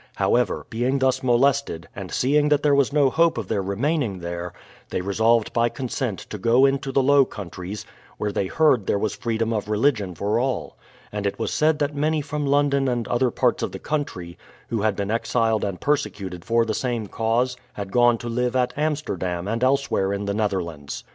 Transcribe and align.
However, 0.15 0.65
being 0.71 0.97
thus 0.97 1.21
molested, 1.21 1.87
and 1.95 2.11
seeing 2.11 2.49
that 2.49 2.63
there 2.63 2.73
was 2.73 2.91
no 2.91 3.11
hope 3.11 3.37
of 3.37 3.47
their 3.49 3.61
remaining 3.61 4.17
there, 4.17 4.51
they 4.89 4.99
resolved 5.01 5.53
by 5.53 5.69
consent 5.69 6.17
to 6.31 6.39
go 6.39 6.65
into 6.65 6.91
the 6.91 7.03
Low 7.03 7.23
Countries, 7.23 7.85
where 8.17 8.31
they 8.31 8.47
heard 8.47 8.87
there 8.87 8.97
was 8.97 9.13
freedom 9.15 9.53
of 9.53 9.69
religion 9.69 10.15
for 10.15 10.39
all; 10.39 10.75
and 11.11 11.27
it 11.27 11.37
was 11.37 11.53
said 11.53 11.77
that 11.77 11.93
many 11.93 12.19
from 12.21 12.47
London 12.47 12.87
and 12.87 13.07
other 13.09 13.29
parts 13.29 13.61
of 13.61 13.73
the 13.73 13.77
country, 13.77 14.39
who 14.69 14.81
had 14.81 14.95
been 14.95 15.11
exiled 15.11 15.63
and 15.63 15.79
perse 15.79 16.07
cuted 16.07 16.43
for 16.43 16.65
the 16.65 16.73
same 16.73 17.05
cause, 17.05 17.55
had 17.73 17.91
gone 17.91 18.17
to 18.17 18.27
live 18.27 18.55
at 18.55 18.73
Amsterdam 18.75 19.47
and 19.47 19.63
elsewhere 19.63 20.13
in 20.13 20.25
the 20.25 20.33
Netherlands. 20.33 21.03